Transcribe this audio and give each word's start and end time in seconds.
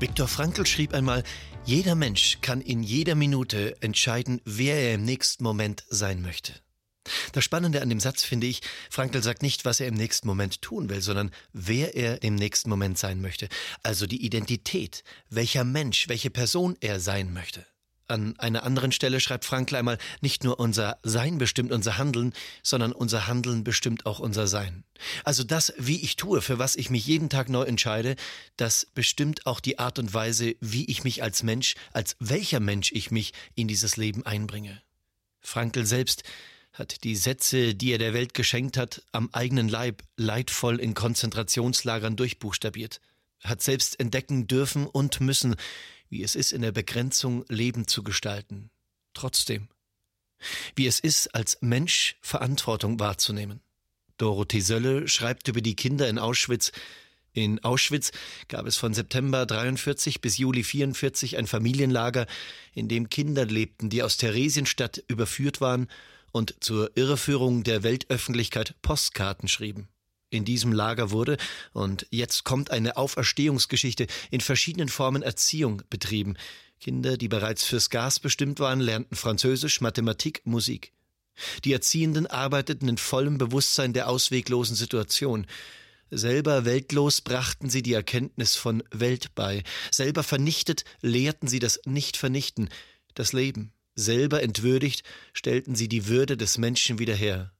Viktor 0.00 0.28
Frankl 0.28 0.64
schrieb 0.64 0.94
einmal, 0.94 1.22
jeder 1.66 1.94
Mensch 1.94 2.38
kann 2.40 2.62
in 2.62 2.82
jeder 2.82 3.14
Minute 3.14 3.76
entscheiden, 3.82 4.40
wer 4.46 4.76
er 4.76 4.94
im 4.94 5.04
nächsten 5.04 5.44
Moment 5.44 5.84
sein 5.90 6.22
möchte. 6.22 6.54
Das 7.32 7.44
Spannende 7.44 7.82
an 7.82 7.90
dem 7.90 8.00
Satz 8.00 8.22
finde 8.22 8.46
ich, 8.46 8.62
Frankl 8.88 9.22
sagt 9.22 9.42
nicht, 9.42 9.66
was 9.66 9.78
er 9.78 9.88
im 9.88 9.94
nächsten 9.94 10.26
Moment 10.26 10.62
tun 10.62 10.88
will, 10.88 11.02
sondern 11.02 11.30
wer 11.52 11.94
er 11.96 12.22
im 12.22 12.34
nächsten 12.34 12.70
Moment 12.70 12.96
sein 12.96 13.20
möchte. 13.20 13.50
Also 13.82 14.06
die 14.06 14.24
Identität, 14.24 15.04
welcher 15.28 15.64
Mensch, 15.64 16.08
welche 16.08 16.30
Person 16.30 16.78
er 16.80 16.98
sein 16.98 17.34
möchte. 17.34 17.66
An 18.10 18.38
einer 18.38 18.64
anderen 18.64 18.92
Stelle 18.92 19.20
schreibt 19.20 19.44
Frankl 19.44 19.76
einmal, 19.76 19.98
nicht 20.20 20.42
nur 20.42 20.58
unser 20.58 20.98
Sein 21.02 21.38
bestimmt 21.38 21.70
unser 21.70 21.96
Handeln, 21.96 22.32
sondern 22.62 22.92
unser 22.92 23.26
Handeln 23.26 23.62
bestimmt 23.62 24.04
auch 24.04 24.18
unser 24.18 24.46
Sein. 24.46 24.84
Also 25.24 25.44
das, 25.44 25.72
wie 25.78 26.02
ich 26.02 26.16
tue, 26.16 26.42
für 26.42 26.58
was 26.58 26.76
ich 26.76 26.90
mich 26.90 27.06
jeden 27.06 27.30
Tag 27.30 27.48
neu 27.48 27.62
entscheide, 27.62 28.16
das 28.56 28.86
bestimmt 28.94 29.46
auch 29.46 29.60
die 29.60 29.78
Art 29.78 29.98
und 29.98 30.12
Weise, 30.12 30.56
wie 30.60 30.86
ich 30.86 31.04
mich 31.04 31.22
als 31.22 31.42
Mensch, 31.42 31.74
als 31.92 32.16
welcher 32.18 32.60
Mensch 32.60 32.90
ich 32.92 33.10
mich 33.10 33.32
in 33.54 33.68
dieses 33.68 33.96
Leben 33.96 34.26
einbringe. 34.26 34.82
Frankl 35.40 35.86
selbst 35.86 36.24
hat 36.72 37.04
die 37.04 37.16
Sätze, 37.16 37.74
die 37.74 37.92
er 37.92 37.98
der 37.98 38.14
Welt 38.14 38.34
geschenkt 38.34 38.76
hat, 38.76 39.02
am 39.12 39.28
eigenen 39.32 39.68
Leib 39.68 40.02
leidvoll 40.16 40.80
in 40.80 40.94
Konzentrationslagern 40.94 42.16
durchbuchstabiert, 42.16 43.00
hat 43.42 43.62
selbst 43.62 43.98
entdecken 44.00 44.46
dürfen 44.46 44.86
und 44.86 45.20
müssen, 45.20 45.56
wie 46.10 46.22
es 46.22 46.34
ist, 46.34 46.52
in 46.52 46.62
der 46.62 46.72
Begrenzung 46.72 47.44
Leben 47.48 47.86
zu 47.86 48.02
gestalten. 48.02 48.70
Trotzdem. 49.14 49.68
Wie 50.74 50.86
es 50.86 51.00
ist, 51.00 51.34
als 51.34 51.58
Mensch 51.60 52.16
Verantwortung 52.20 53.00
wahrzunehmen. 53.00 53.60
Dorothee 54.18 54.60
Sölle 54.60 55.08
schreibt 55.08 55.48
über 55.48 55.60
die 55.60 55.76
Kinder 55.76 56.08
in 56.08 56.18
Auschwitz. 56.18 56.72
In 57.32 57.62
Auschwitz 57.62 58.10
gab 58.48 58.66
es 58.66 58.76
von 58.76 58.92
September 58.92 59.46
43 59.46 60.20
bis 60.20 60.36
Juli 60.36 60.64
44 60.64 61.38
ein 61.38 61.46
Familienlager, 61.46 62.26
in 62.74 62.88
dem 62.88 63.08
Kinder 63.08 63.46
lebten, 63.46 63.88
die 63.88 64.02
aus 64.02 64.16
Theresienstadt 64.16 65.02
überführt 65.06 65.60
waren 65.60 65.88
und 66.32 66.54
zur 66.60 66.96
Irreführung 66.96 67.62
der 67.62 67.82
Weltöffentlichkeit 67.82 68.74
Postkarten 68.82 69.48
schrieben. 69.48 69.88
In 70.30 70.44
diesem 70.44 70.72
Lager 70.72 71.10
wurde, 71.10 71.36
und 71.72 72.06
jetzt 72.10 72.44
kommt 72.44 72.70
eine 72.70 72.96
Auferstehungsgeschichte, 72.96 74.06
in 74.30 74.40
verschiedenen 74.40 74.88
Formen 74.88 75.22
Erziehung 75.22 75.82
betrieben. 75.90 76.36
Kinder, 76.78 77.16
die 77.16 77.28
bereits 77.28 77.64
fürs 77.64 77.90
Gas 77.90 78.20
bestimmt 78.20 78.60
waren, 78.60 78.80
lernten 78.80 79.16
Französisch, 79.16 79.80
Mathematik, 79.80 80.42
Musik. 80.44 80.92
Die 81.64 81.72
Erziehenden 81.72 82.26
arbeiteten 82.26 82.88
in 82.88 82.96
vollem 82.96 83.38
Bewusstsein 83.38 83.92
der 83.92 84.08
ausweglosen 84.08 84.76
Situation. 84.76 85.46
Selber 86.10 86.64
weltlos 86.64 87.20
brachten 87.20 87.68
sie 87.68 87.82
die 87.82 87.92
Erkenntnis 87.92 88.56
von 88.56 88.82
Welt 88.90 89.34
bei. 89.34 89.64
Selber 89.90 90.22
vernichtet 90.22 90.84
lehrten 91.02 91.48
sie 91.48 91.58
das 91.58 91.80
Nicht-Vernichten, 91.84 92.68
das 93.14 93.32
Leben. 93.32 93.72
Selber 93.94 94.42
entwürdigt 94.42 95.02
stellten 95.32 95.74
sie 95.74 95.88
die 95.88 96.06
Würde 96.06 96.36
des 96.36 96.56
Menschen 96.56 96.98
wieder 96.98 97.14
her. 97.14 97.52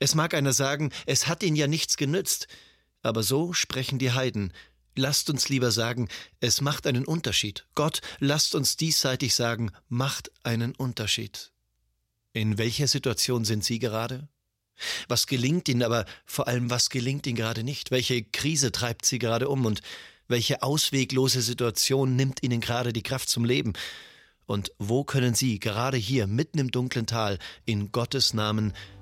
Es 0.00 0.14
mag 0.14 0.34
einer 0.34 0.52
sagen, 0.52 0.92
es 1.06 1.26
hat 1.26 1.42
ihnen 1.42 1.56
ja 1.56 1.66
nichts 1.66 1.96
genützt, 1.96 2.48
aber 3.02 3.22
so 3.22 3.52
sprechen 3.52 3.98
die 3.98 4.12
Heiden. 4.12 4.52
Lasst 4.94 5.30
uns 5.30 5.48
lieber 5.48 5.70
sagen, 5.70 6.08
es 6.40 6.60
macht 6.60 6.86
einen 6.86 7.06
Unterschied. 7.06 7.66
Gott, 7.74 8.00
lasst 8.18 8.54
uns 8.54 8.76
diesseitig 8.76 9.34
sagen, 9.34 9.70
macht 9.88 10.30
einen 10.44 10.74
Unterschied. 10.74 11.50
In 12.34 12.58
welcher 12.58 12.88
Situation 12.88 13.44
sind 13.44 13.64
Sie 13.64 13.78
gerade? 13.78 14.28
Was 15.08 15.26
gelingt 15.26 15.68
Ihnen, 15.68 15.82
aber 15.82 16.06
vor 16.24 16.48
allem, 16.48 16.70
was 16.70 16.90
gelingt 16.90 17.26
Ihnen 17.26 17.36
gerade 17.36 17.62
nicht? 17.62 17.90
Welche 17.90 18.22
Krise 18.22 18.72
treibt 18.72 19.04
Sie 19.04 19.18
gerade 19.18 19.48
um 19.48 19.64
und 19.64 19.80
welche 20.28 20.62
ausweglose 20.62 21.42
Situation 21.42 22.16
nimmt 22.16 22.42
Ihnen 22.42 22.60
gerade 22.60 22.92
die 22.92 23.02
Kraft 23.02 23.28
zum 23.28 23.44
Leben? 23.44 23.74
Und 24.46 24.72
wo 24.78 25.04
können 25.04 25.34
Sie 25.34 25.60
gerade 25.60 25.96
hier 25.96 26.26
mitten 26.26 26.58
im 26.58 26.70
dunklen 26.70 27.06
Tal 27.06 27.38
in 27.64 27.92
Gottes 27.92 28.34
Namen 28.34 28.72